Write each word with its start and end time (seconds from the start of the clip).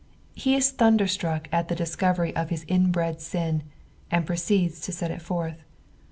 Tie 0.35 0.55
is 0.55 0.71
thunderstruck 0.71 1.47
at 1.51 1.67
the 1.67 1.75
discovery 1.75 2.35
of 2.35 2.49
his 2.49 2.65
inbred 2.67 3.21
sin, 3.21 3.61
and 4.09 4.25
proceeds 4.25 4.79
to 4.81 4.91
set 4.91 5.11
it 5.11 5.21
forth. 5.21 5.63